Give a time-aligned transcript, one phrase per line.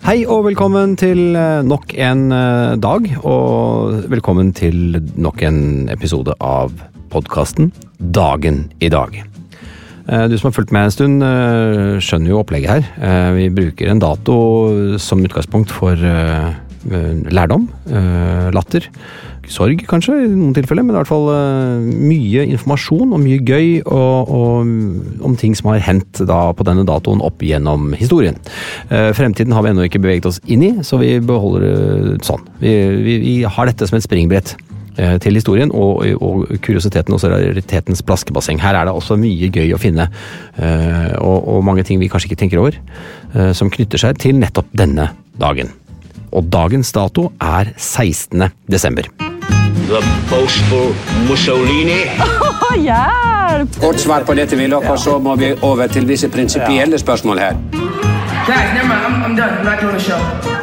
[0.00, 6.32] Hei og velkommen til eh, nok en eh, dag, og velkommen til nok en episode
[6.40, 6.72] av
[7.12, 7.68] podkasten
[8.00, 9.18] Dagen i dag.
[10.08, 11.26] Eh, Du som har fulgt med en stund,
[12.00, 13.34] skjønner jo opplegget her.
[13.36, 14.38] Vi bruker en dato
[14.96, 16.00] som utgangspunkt for
[16.88, 18.86] lærdom, eh, latter,
[19.50, 23.80] sorg kanskje i noen tilfeller, men i hvert fall eh, mye informasjon og mye gøy
[23.82, 28.38] og, og om ting som har hendt da på denne datoen opp gjennom historien.
[28.88, 32.44] Eh, Fremtiden har vi ennå ikke beveget oss inn i, så vi beholder det sånn.
[32.62, 32.74] Vi,
[33.04, 34.54] vi, vi har dette som et springbrett
[35.00, 38.60] eh, til historien og, og kuriositeten og raritetens plaskebasseng.
[38.62, 40.10] Her er det også mye gøy å finne,
[40.56, 42.80] eh, og, og mange ting vi kanskje ikke tenker over,
[43.34, 45.10] eh, som knytter seg til nettopp denne
[45.40, 45.74] dagen.
[46.32, 48.48] Og dagens dato er 16.
[48.70, 49.08] desember.
[49.90, 50.94] The boastful
[51.26, 52.04] Mussolini.
[52.22, 53.80] Å, hjelp!
[53.82, 57.60] Kort svar på dette, Willoch, og så må vi over til visse prinsipielle spørsmål her.
[58.46, 59.04] Guys, never mind.
[59.06, 59.58] I'm, I'm done.
[59.58, 60.60] I'm not doing the show.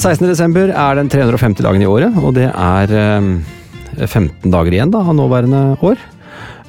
[0.00, 0.24] 16.
[0.30, 5.02] desember er den 350 dagen i året, og det er eh, 15 dager igjen da,
[5.04, 6.00] av nåværende år.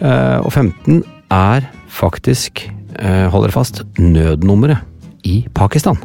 [0.04, 0.98] Eh, og 15
[1.32, 5.98] er faktisk, eh, hold dere fast, nødnummeret i Pakistan.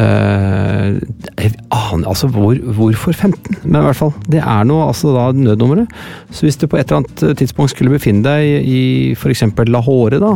[0.00, 0.96] Eh,
[1.40, 4.12] jeg aner altså hvor, hvorfor 15, men i hvert fall.
[4.30, 5.90] Det er nå altså da nødnummeret.
[6.30, 8.82] Så hvis du på et eller annet tidspunkt skulle befinne deg i
[9.18, 9.44] f.eks.
[9.68, 10.34] Lahore, da,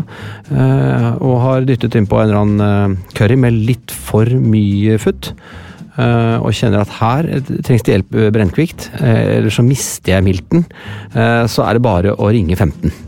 [0.52, 5.32] eh, og har dyttet innpå en eller annen eh, curry med litt for mye futt,
[5.96, 7.32] eh, og kjenner at her
[7.64, 10.66] trengs det hjelp eh, brennkvikt, eh, eller så mister jeg milten,
[11.14, 13.00] eh, så er det bare å ringe 15.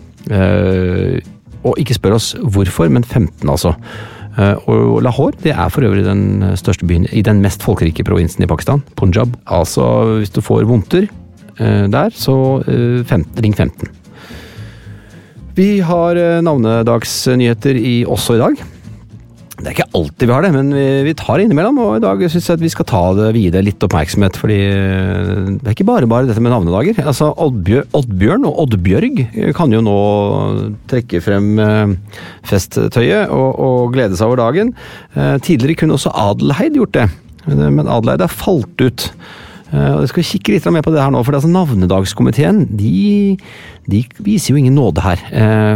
[1.67, 3.75] Og ikke spør oss hvorfor, men 15 altså.
[4.37, 8.45] Eh, Og Lahore det er for øvrig den største byen i den mest folkerike provinsen
[8.45, 9.35] i Pakistan, Punjab.
[9.47, 9.85] Altså,
[10.21, 11.09] hvis du får vondter
[11.59, 13.89] eh, der, så eh, 15, ring 15.
[15.57, 18.59] Vi har navnedagsnyheter i, også i dag.
[19.57, 21.79] Det er ikke alltid vi har det, men vi, vi tar det innimellom.
[21.81, 25.31] Og i dag syns jeg at vi skal ta det videre litt oppmerksomhet, fordi eh,
[25.57, 27.01] det er ikke bare bare dette med navnedager.
[27.01, 29.23] Altså Oddbjør, Oddbjørn og Oddbjørg
[29.57, 29.97] kan jo nå
[30.93, 31.95] trekke frem eh,
[32.51, 34.75] festtøyet og, og glede seg over dagen.
[35.17, 37.09] Eh, tidligere kunne også Adelheid gjort det,
[37.49, 39.09] men Adelheid er falt ut.
[39.77, 43.35] Og Jeg skal kikke litt mer på det her nå, for altså Navnedagskomiteen de,
[43.91, 45.25] de viser jo ingen nåde her.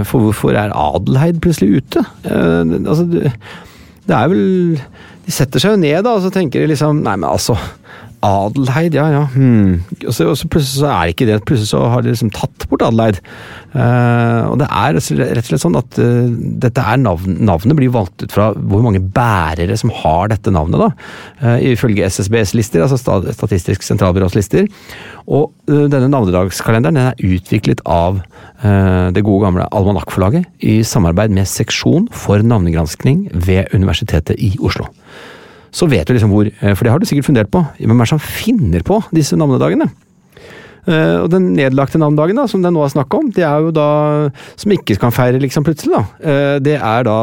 [0.06, 2.04] For hvorfor er Adelheid plutselig ute?
[2.22, 3.24] Altså,
[4.10, 4.44] det er vel
[5.26, 7.56] De setter seg jo ned da, og så tenker de liksom Nei, men altså.
[8.20, 9.22] Adelheid, ja ja.
[9.32, 9.80] Hmm.
[10.04, 11.38] Og, så, og så plutselig så er det ikke det.
[11.48, 13.20] Plutselig så har de liksom tatt bort Adelheid.
[13.72, 16.28] Uh, og det er rett og slett sånn at uh,
[16.64, 20.82] dette er navn, navnet blir valgt ut fra hvor mange bærere som har dette navnet,
[20.82, 20.90] da.
[21.44, 22.98] uh, ifølge SSBs lister, altså
[23.30, 24.68] Statistisk sentralbyrås lister.
[25.30, 28.18] Og denne navnedagskalenderen den er utviklet av
[28.60, 34.90] det gode gamle Almanakkforlaget i samarbeid med Seksjon for navnegranskning ved Universitetet i Oslo
[35.74, 37.64] så vet du liksom hvor eh, For det har du sikkert fundert på.
[37.78, 39.90] Hvem er det som finner på disse navnedagene?
[40.88, 43.72] Uh, og den nedlagte navnedagen da, som det nå er snakk om, det er jo
[43.76, 46.00] da Som ikke kan feire liksom plutselig, da.
[46.24, 47.16] uh, Det er da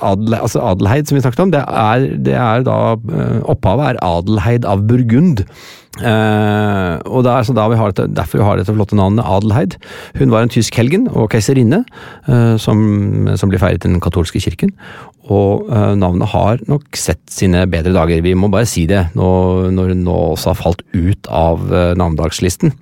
[0.00, 1.52] adle, altså Adelheid, som vi snakket om.
[1.52, 5.44] Det er, det er da uh, Opphavet er Adelheid av Burgund.
[5.96, 9.76] Eh, og er altså da vi dette, derfor vi har dette flotte navnet Adelheid.
[10.18, 11.82] Hun var en tysk helgen og keiserinne
[12.28, 14.74] uh, som, som ble feiret i den katolske kirken.
[15.26, 18.20] Og uh, navnet har nok sett sine bedre dager.
[18.24, 19.30] Vi må bare si det nå,
[19.74, 21.64] når hun nå også har falt ut av
[21.98, 22.74] navnedagslisten.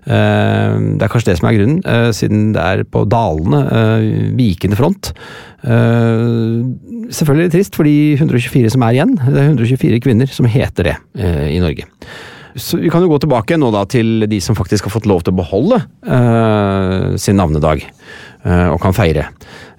[0.00, 1.82] Det er kanskje det som er grunnen,
[2.16, 4.06] siden det er på dalende, eh,
[4.38, 5.12] vikende front.
[5.60, 9.14] Selvfølgelig trist for de 124 som er igjen.
[9.20, 10.96] Det er 124 kvinner som heter det
[11.52, 11.84] i Norge.
[12.56, 15.22] Så Vi kan jo gå tilbake nå da til de som faktisk har fått lov
[15.24, 17.84] til å beholde uh, sin navnedag,
[18.46, 19.28] uh, og kan feire.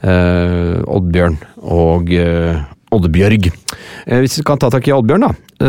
[0.01, 2.13] Uh, Oddbjørn og
[2.91, 3.51] Oddbjørg.
[4.19, 5.67] Hvis vi kan ta tak i Oddbjørn, da.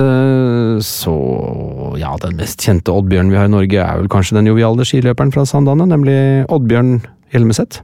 [0.82, 1.12] så
[2.00, 5.30] ja, den mest kjente Oddbjørn vi har i Norge, er vel kanskje den joviale skiløperen
[5.34, 6.16] fra Sandane, nemlig
[6.50, 6.96] Oddbjørn
[7.32, 7.80] Hjelmeset.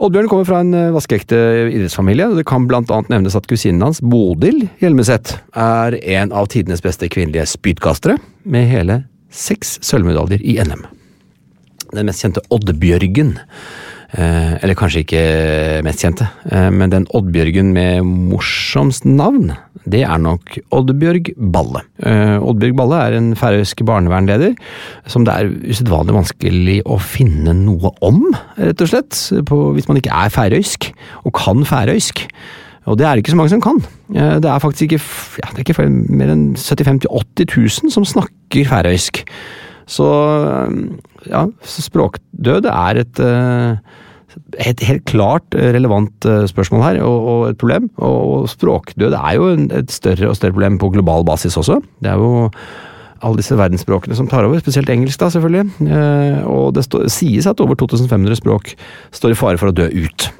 [0.00, 4.00] Oddbjørn kommer fra en eh, vaskeekte idrettsfamilie, og det kan annet nevnes at kusinen hans,
[4.00, 10.86] Bodil Hjelmeset, er en av tidenes beste kvinnelige spydkastere, med hele seks sølvmedaljer i NM.
[11.92, 13.36] Den mest kjente Oddbjørgen,
[14.18, 15.24] eller kanskje ikke
[15.86, 19.52] mest kjente, eh, men den Oddbjørgen med morsomst navn,
[19.90, 21.84] det er nok Oddbjørg Balle.
[22.02, 24.56] Eh, Oddbjørg Balle er en færøysk barnevernleder
[25.10, 28.24] som det er usedvanlig vanskelig å finne noe om,
[28.58, 29.14] rett og slett,
[29.46, 30.90] på, hvis man ikke er færøysk,
[31.24, 32.26] og kan færøysk.
[32.90, 33.78] Og det er det ikke så mange som kan.
[34.14, 35.02] Eh, Det er faktisk ikke,
[35.44, 39.22] ja, det er ikke mer enn 75 000-80 000 som snakker færøysk.
[39.90, 40.74] Så eh,
[41.28, 43.98] ja, språkdød er et eh,
[44.62, 47.90] et helt klart eh, relevant eh, spørsmål her, og, og et problem.
[47.98, 49.50] Og språkdød er jo
[49.80, 51.80] et større og større problem på global basis også.
[51.98, 52.50] Det er jo
[53.20, 55.90] alle disse verdensspråkene som tar over, spesielt engelsk, da selvfølgelig.
[56.48, 58.72] Og det sies at over 2500 språk
[59.12, 60.30] står i fare for å dø ut.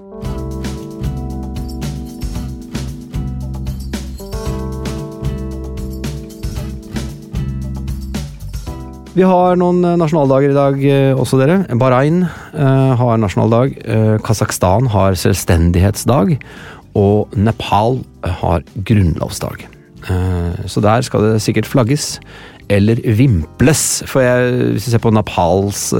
[9.20, 11.58] Vi har noen eh, nasjonaldager i dag eh, også, dere.
[11.76, 13.74] Bahrain eh, har nasjonaldag.
[14.24, 16.38] Kasakhstan har selvstendighetsdag.
[16.96, 19.66] Og Nepal har grunnlovsdag.
[20.66, 22.14] Så der skal det sikkert flagges.
[22.72, 23.82] Eller vimples.
[24.08, 25.90] For jeg, hvis vi ser på Nepals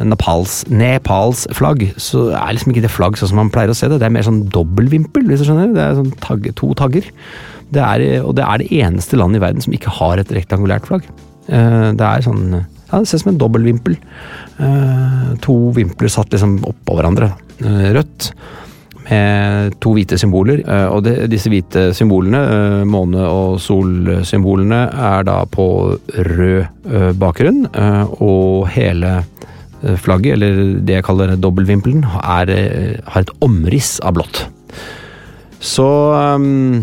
[0.00, 3.92] Nepals, Nepals flagg, så er liksom ikke det flagg sånn som man pleier å se
[3.92, 4.00] det.
[4.00, 5.76] Det er mer sånn dobbeltvimpel, hvis du skjønner.
[5.76, 7.12] Det er sånn tagg, to tagger.
[7.76, 10.88] Det er, og det er det eneste landet i verden som ikke har et rektangulært
[10.88, 11.06] flagg.
[11.48, 13.96] Eh, Det er sånn Ja, det ser ut som en dobbeltvimpel.
[14.60, 17.32] Eh, To vimpler satt liksom oppå hverandre.
[17.60, 18.30] Eh, Rødt
[19.10, 20.62] med to hvite symboler.
[20.88, 27.66] Og det, disse hvite symbolene, måne- og solsymbolene, er da på rød bakgrunn.
[28.24, 29.26] Og hele
[30.00, 34.46] flagget, eller det jeg kaller dobbeltvimpelen, har et omriss av blått.
[35.60, 35.84] Så
[36.36, 36.80] um,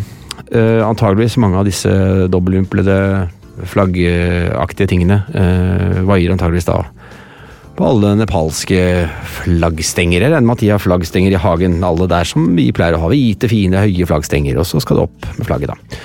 [0.53, 1.89] antageligvis mange av disse
[2.29, 3.29] dobbeltvimplede
[3.71, 6.81] flaggaktige tingene eh, vaier antageligvis da
[7.77, 8.81] på alle nepalske
[9.39, 10.21] flaggstenger.
[10.21, 13.11] eller en med at har flaggstenger i hagen, alle der som vi pleier å ha.
[13.13, 14.59] Hvite, fine, høye flaggstenger.
[14.59, 16.01] Og så skal det opp med flagget, da.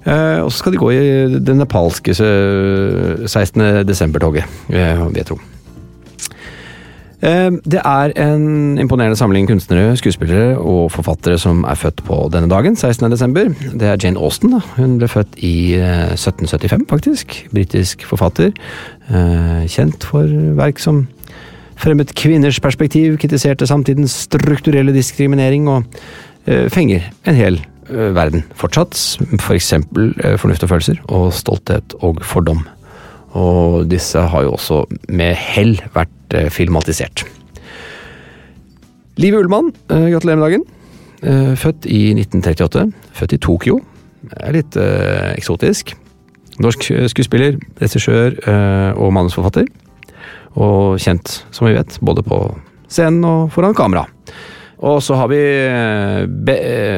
[0.00, 1.00] Eh, og så skal de gå i
[1.40, 3.82] det nepalske eh, 16.
[3.88, 5.26] desember-toget, eh, jeg.
[5.32, 5.59] Eh,
[7.20, 12.76] Det er en imponerende samling kunstnere, skuespillere og forfattere som er født på denne dagen,
[12.76, 13.10] 16.
[13.12, 13.50] desember.
[13.74, 14.54] Det er Jane Austen.
[14.54, 14.62] da.
[14.78, 17.36] Hun ble født i eh, 1775, faktisk.
[17.52, 18.54] Britisk forfatter.
[19.10, 20.24] Eh, Kjent for
[20.56, 21.04] verk som
[21.80, 26.00] fremmet kvinners perspektiv, kritiserte samtidens strukturelle diskriminering og
[26.46, 28.96] eh, fenger en hel eh, verden fortsatt.
[29.40, 32.66] For eksempel eh, Fornuft og følelser og Stolthet og fordom.
[33.38, 37.24] Og disse har jo også med hell vært eh, filmatisert.
[39.20, 40.64] Liv Ullmann, eh, gratulerer med dagen.
[41.22, 42.86] Eh, Født i 1938.
[43.12, 43.80] Født i Tokyo.
[44.40, 45.94] Er litt eh, eksotisk.
[46.60, 49.68] Norsk skuespiller, regissør eh, og manusforfatter.
[50.60, 52.40] Og kjent, som vi vet, både på
[52.90, 54.06] scenen og foran kamera.
[54.80, 55.38] Og så har vi
[56.46, 56.54] Be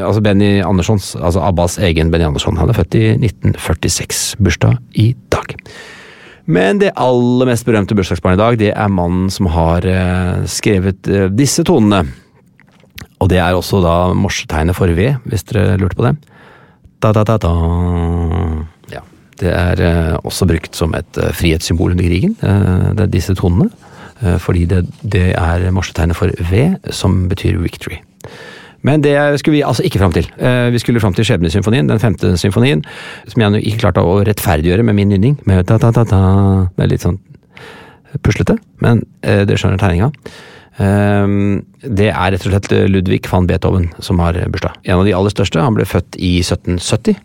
[0.07, 2.57] altså Benny Anderssons, altså Abbas egen Benny Andersson.
[2.57, 4.37] Han er født i 1946.
[4.39, 5.57] Bursdag i dag.
[6.51, 11.07] Men det aller mest berømte bursdagsbarnet i dag, det er mannen som har eh, skrevet
[11.07, 12.03] eh, disse tonene.
[13.23, 16.17] Og det er også da morsetegnet for V, hvis dere lurte på det.
[17.03, 17.53] Da-da-da-da.
[18.91, 19.05] Ja.
[19.39, 23.71] Det er eh, også brukt som et frihetssymbol under krigen, det er disse tonene.
[24.39, 27.97] Fordi det, det er morsetegnet for V, som betyr victory.
[28.83, 30.27] Men det skulle vi altså ikke fram til.
[30.39, 32.83] Eh, Vi skulle fram til Skjebnesymfonien, den femte symfonien,
[33.29, 35.37] som jeg ikke klarte å rettferdiggjøre med min nynning.
[35.47, 36.23] Med ta, ta, ta, ta.
[36.77, 37.21] Det er litt sånn
[38.23, 40.11] puslete, men eh, dere skjønner tegninga.
[40.81, 44.77] Ehm, Det er rett og slett Ludvig van Beethoven som har bursdag.
[44.87, 45.61] En av de aller største.
[45.61, 47.17] Han ble født i 1770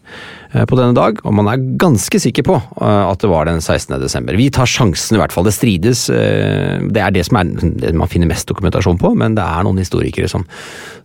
[0.53, 3.61] eh, på denne dag, og man er ganske sikker på eh, at det var den
[3.61, 3.99] 16.
[4.01, 4.35] desember.
[4.35, 5.45] Vi tar sjansen i hvert fall.
[5.45, 6.09] Det strides.
[6.09, 9.63] eh, Det er det som er det man finner mest dokumentasjon på, men det er
[9.63, 10.44] noen historikere som,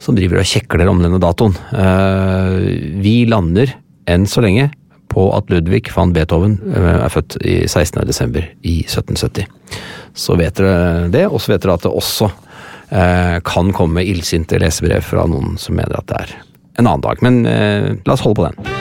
[0.00, 1.54] som driver og kjekler om denne datoen.
[3.04, 3.74] Vi lander
[4.08, 4.70] enn så lenge
[5.12, 8.02] på at Ludvig van Beethoven eh, er født i 16.
[8.08, 9.46] desember i 1770.
[10.14, 12.30] Så vet dere det, og så vet dere at det også
[12.90, 16.38] eh, kan komme illsinte lesebrev fra noen som mener at det er
[16.80, 17.24] en annen dag.
[17.24, 18.80] Men eh, la oss holde på den.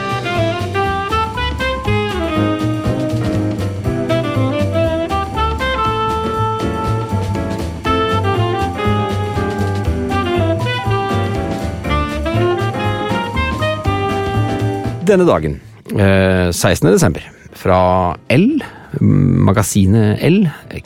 [15.02, 15.56] Denne dagen,
[15.98, 16.88] eh, 16.
[16.92, 17.24] desember,
[17.58, 17.78] fra
[18.32, 18.46] L,
[19.00, 20.38] magasinet L,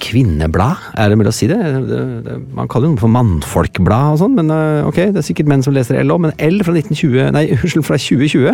[0.02, 1.58] kvinneblad, er det mulig å si det?
[1.88, 5.26] det, det man kaller det noe for mannfolkblad og sånn, men eh, ok, det er
[5.26, 8.52] sikkert menn som leser L òg, men L fra 1920, nei, unnskyld, fra 2020.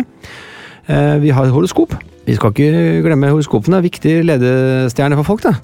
[0.87, 1.97] Eh, Vi har horoskop.
[2.27, 5.55] Vi skal ikke glemme horoskopene, viktig ledestjerne for folk, da.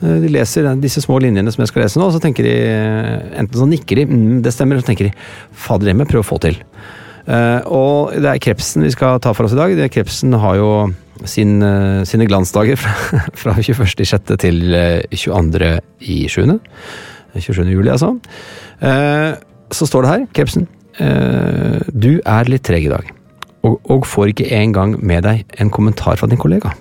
[0.00, 2.56] Eh, De leser disse små linjene som jeg skal lese nå, og så tenker de
[3.40, 5.14] Enten så nikker de, mm, det stemmer, og så tenker de
[5.52, 6.58] fader, det må jeg prøve å få til.
[7.30, 9.76] Eh, og det er krepsen vi skal ta for oss i dag.
[9.78, 10.70] Det, krepsen har jo
[11.28, 12.94] sin, eh, sine glansdager fra,
[13.42, 14.34] fra 21.6.
[14.40, 15.70] til eh, 22.
[16.10, 16.44] i 7.
[17.36, 17.64] 27.
[17.70, 18.16] juli, altså.
[18.82, 19.38] Eh,
[19.70, 20.66] så står det her, krepsen.
[20.98, 23.12] eh, du er litt treg i dag,
[23.62, 26.72] og, og får ikke engang med deg en kommentar fra din kollega.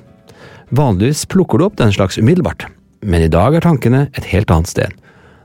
[0.74, 2.66] Vanligvis plukker du opp den slags umiddelbart,
[3.06, 4.98] men i dag er tankene et helt annet sted.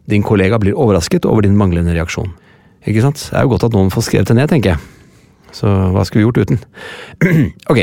[0.06, 2.32] din kollega blir overrasket over din manglende reaksjon.
[2.84, 3.28] Ikke sant?
[3.30, 4.93] Det er jo godt at noen får skrevet det ned, tenker jeg.
[5.54, 6.58] Så hva skulle vi gjort uten?
[7.70, 7.78] ok,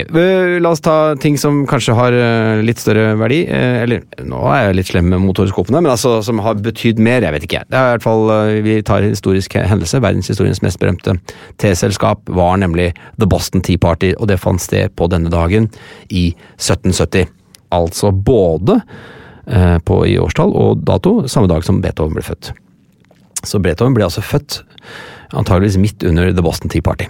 [0.59, 3.45] la oss ta ting som kanskje har øh, litt større verdi.
[3.47, 7.23] eh, Eller, nå er jeg litt slem mot horoskopene, men altså som har betydd mer,
[7.23, 7.61] jeg vet ikke.
[7.71, 10.01] Det er i hvert fall, øh, Vi tar historisk hendelse.
[10.03, 11.15] Verdenshistoriens mest berømte
[11.63, 12.89] teselskap var nemlig
[13.21, 15.69] The Boston Tea Party, og det fant sted på denne dagen
[16.09, 17.31] i 1770.
[17.71, 18.81] Altså både
[19.47, 22.51] eh, på i årstall og dato samme dag som Beethoven ble født.
[23.47, 24.59] Så Beethoven ble altså født
[25.31, 27.07] antageligvis midt under The Boston Tea Party.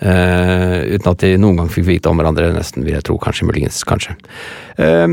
[0.00, 3.18] Eh, uten at de noen gang fikk vite om hverandre, nesten, vil jeg tro.
[3.20, 3.82] Kanskje, muligens.
[3.88, 4.16] Kanskje.
[4.80, 5.06] Eh,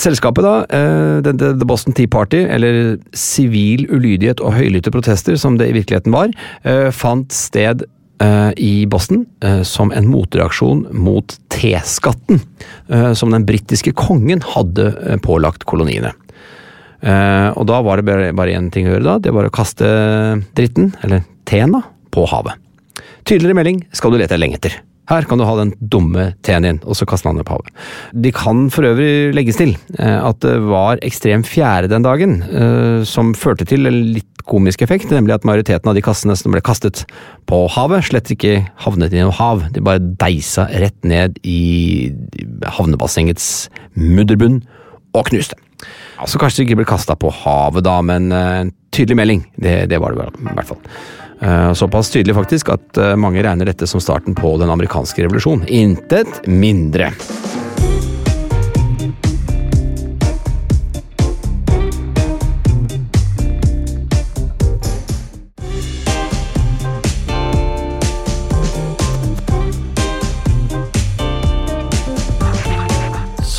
[0.00, 5.70] selskapet, da, eh, the, Boston Tea Party, eller sivil ulydighet og høylytte protester, som det
[5.70, 6.32] i virkeligheten var,
[6.64, 7.84] eh, fant sted
[8.20, 9.24] i Boston
[9.64, 12.42] som en motreaksjon mot teskatten
[13.16, 14.92] som den britiske kongen hadde
[15.24, 16.12] pålagt koloniene.
[17.00, 18.04] Og da var det
[18.36, 19.18] bare én ting å gjøre, da.
[19.24, 19.88] Det var å kaste
[20.52, 21.80] dritten, eller teen, da,
[22.12, 22.60] på havet.
[23.24, 24.80] Tydeligere melding skal du lete lenge etter.
[25.10, 27.70] Her kan du ha den dumme T-en din, og så kaste den på havet.
[28.14, 33.00] De kan for øvrig legges til eh, at det var ekstrem fjære den dagen, eh,
[33.08, 36.62] som førte til en litt komisk effekt, nemlig at majoriteten av de kassene som ble
[36.64, 37.02] kastet
[37.50, 39.66] på havet, slett ikke havnet i noe hav.
[39.74, 42.10] De bare deisa rett ned i
[42.78, 44.62] havnebassengets mudderbunn
[45.16, 45.58] og knuste.
[46.20, 49.42] Altså Kanskje de ikke ble kasta på havet da, men eh, en tydelig melding.
[49.58, 50.84] Det, det var det i hvert fall.
[51.40, 55.64] Eh, Såpass tydelig faktisk at eh, mange regner dette som starten på den amerikanske revolusjon.
[55.68, 57.12] Intet mindre.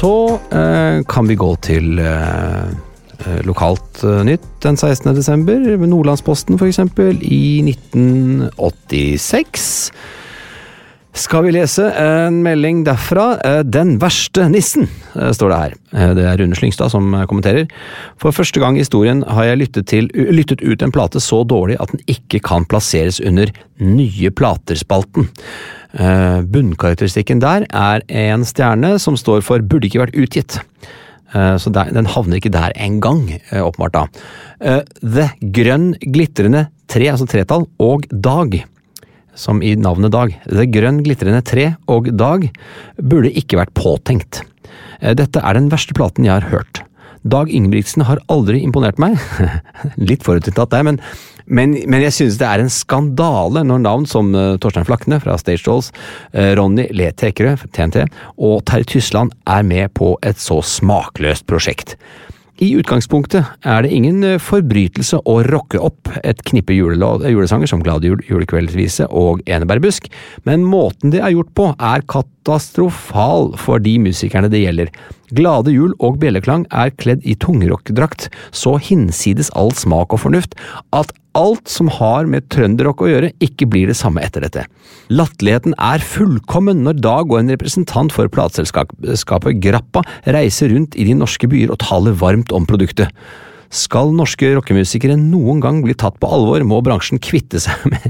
[0.02, 2.91] Så eh, kan vi gå til eh,
[3.48, 5.16] lokalt eh, nytt den 16.
[5.18, 6.80] desember, med Nordlandsposten f.eks.
[7.22, 9.92] i 1986.
[11.12, 13.34] Skal vi lese en melding derfra?
[13.44, 15.74] Eh, Den verste nissen, eh, står det her.
[15.94, 17.68] Eh, Det er Rune Slyngstad som eh, kommenterer.
[18.18, 21.76] For første gang i historien har jeg lyttet, til, lyttet ut en plate så dårlig
[21.82, 23.46] at den ikke kan plasseres under
[23.80, 25.28] nye plater-spalten.
[26.00, 30.62] Eh, Bunnkarakteristikken der er en stjerne som står for burde ikke vært utgitt.
[31.34, 34.06] Eh, Så den havner ikke der engang, åpenbart da.
[34.60, 38.64] Eh, The grønn glitrende tre, altså tretall, og dag
[39.34, 40.36] som i navnet Dag.
[40.46, 42.50] The grønn glitrende tre og Dag
[43.00, 44.42] burde ikke vært påtenkt.
[45.02, 46.84] Eh, Dette er den verste platen jeg har hørt.
[47.22, 49.20] Dag Ingebrigtsen har aldri imponert meg.
[50.10, 50.98] Litt forutinntatt der, men,
[51.46, 55.38] men, men jeg synes det er en skandale når navn som eh, Torstein Flakne fra
[55.42, 55.92] Stage Dolls,
[56.34, 58.08] eh, Ronny Le Tekerø fra TNT
[58.42, 61.98] og Terje Tysland er med på et så smakløst prosjekt.
[62.62, 68.06] I utgangspunktet er det ingen eh, forbrytelse å rocke opp et knippe julesanger som Glad
[68.06, 70.06] jul, Julekveldsvise og Enebærbusk,
[70.46, 74.94] men måten det er gjort på er katastrofal for de musikerne det gjelder.
[75.34, 80.54] Glade jul og bjelleklang er kledd i tungrockdrakt, så hinsides all smak og fornuft
[80.94, 84.66] at alt som har med trønderrock å gjøre, ikke blir det samme etter dette.
[85.12, 90.04] Latterligheten er fullkommen når Dag og en representant for plateselskapet Grappa
[90.36, 93.12] reiser rundt i de norske byer og taler varmt om produktet.
[93.72, 98.10] Skal norske rockemusikere noen gang bli tatt på alvor, må bransjen kvitte seg med,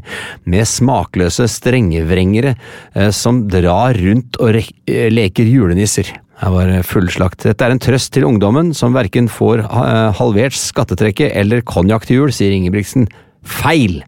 [0.50, 6.10] med smakløse strengevrengere eh, som drar rundt og leker julenisser.
[6.42, 7.44] Her var fullslakt.
[7.46, 12.24] Dette er en trøst til ungdommen som verken får eh, halvert skattetrekket eller konjakk til
[12.24, 13.06] jul, sier Ingebrigtsen.
[13.46, 14.00] Feil!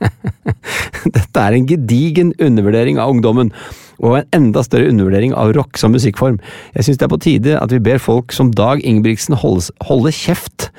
[1.16, 3.52] Dette er en gedigen undervurdering av ungdommen,
[4.00, 6.38] og en enda større undervurdering av rock som musikkform.
[6.78, 10.14] Jeg synes det er på tide at vi ber folk som Dag Ingebrigtsen holde, holde
[10.16, 10.70] kjeft.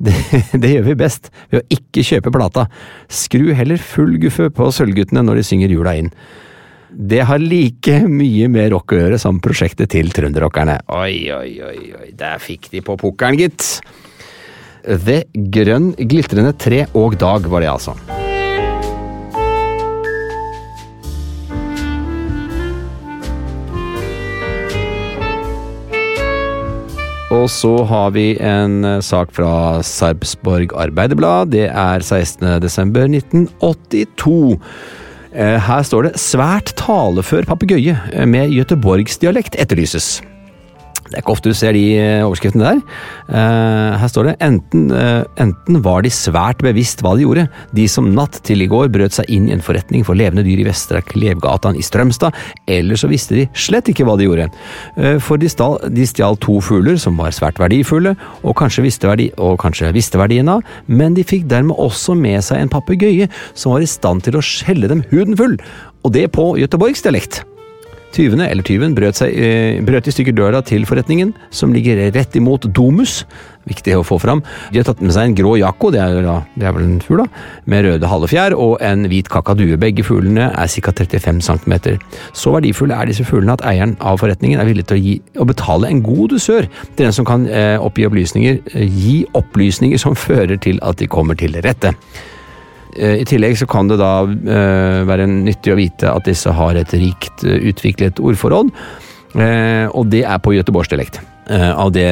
[0.00, 0.14] Det,
[0.56, 2.62] det gjør vi best ved å ikke kjøpe plata.
[3.12, 6.08] Skru heller full guffe på Sølvguttene når de synger jula inn.
[6.90, 10.80] Det har like mye med rock å gjøre som prosjektet til trønderrockerne.
[10.90, 13.78] Oi, oi, oi, oi, der fikk de på pukkelen, gitt.
[14.82, 15.22] The
[15.54, 17.94] Grønn glitrende tre og dag var det, altså.
[27.30, 31.54] Og så har vi en eh, sak fra Sarpsborg Arbeiderblad.
[31.54, 33.46] Det er 16.
[35.32, 35.36] desember 1982.
[35.36, 40.29] Eh, Her står det 'svært talefør papegøye med göteborgsdialekt etterlyses'.
[41.10, 42.82] Det er ikke ofte du ser de eh, overskriftene der.
[43.26, 47.86] Uh, her står det enten, uh, enten var de svært bevisst hva de gjorde, de
[47.90, 50.68] som natt til i går brøt seg inn i en forretning for levende dyr i
[50.68, 52.36] Vestre Klevgatan i Strømstad,
[52.70, 54.46] eller så visste de slett ikke hva de gjorde.
[54.94, 58.14] Uh, for de, stal, de stjal to fugler som var svært verdifulle,
[58.46, 62.38] og kanskje visste, verdi, og kanskje visste verdien av, men de fikk dermed også med
[62.46, 65.58] seg en papegøye som var i stand til å skjelle dem huden full,
[66.06, 67.42] og det på göteborgsdialekt.
[68.10, 72.34] Tyvene, eller tyven, brøt, seg, eh, brøt i stykker døra til forretningen, som ligger rett
[72.34, 73.24] imot Domus.
[73.68, 74.40] Viktig å få fram.
[74.72, 76.26] De har tatt med seg en grå jakko, det er,
[76.56, 79.78] det er vel en fugl, da, med røde halefjær, og en hvit kakadue.
[79.78, 80.94] Begge fuglene er ca.
[80.96, 81.76] 35 cm.
[82.34, 85.46] Så verdifulle er disse fuglene at eieren av forretningen er villig til å, gi, å
[85.46, 90.18] betale en god dusør til den som kan eh, oppgi opplysninger, eh, gi opplysninger som
[90.26, 91.94] fører til at de kommer til rette.
[92.96, 96.78] Eh, I tillegg så kan det da eh, være nyttig å vite at disse har
[96.78, 98.74] et rikt eh, utviklet ordforråd,
[99.30, 101.20] og det er på göteborgsdialekt.
[101.54, 102.08] Av det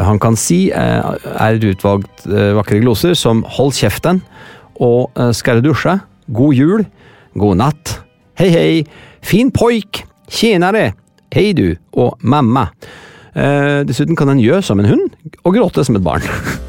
[0.00, 2.24] han kan si, er et utvalgt
[2.56, 4.22] vakre gloser som 'hold kjeften'
[4.80, 6.00] og 'skal dusje',
[6.32, 6.86] 'god jul',
[7.36, 7.98] 'god natt',
[8.40, 8.86] 'hei hei',
[9.20, 10.94] 'fin poik', 'tjenere',
[11.28, 12.72] 'hei du' og 'mamma'.
[13.84, 15.10] Dessuten kan en gjø som en hund
[15.44, 16.24] og gråte som et barn.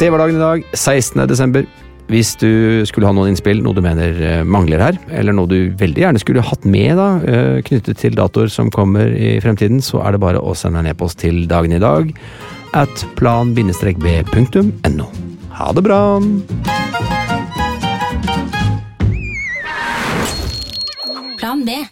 [0.00, 1.26] Det var dagen i dag, 16.
[1.28, 1.66] desember.
[2.08, 5.74] Hvis du skulle ha noen innspill, noe du mener eh, mangler her, eller noe du
[5.76, 10.00] veldig gjerne skulle hatt med da, eh, knyttet til datoer som kommer i fremtiden, så
[10.00, 12.16] er det bare å sende en e-post til dagen i dag
[12.80, 15.10] at plan-b.no.
[15.60, 16.02] Ha det bra!
[21.44, 21.82] Plan B.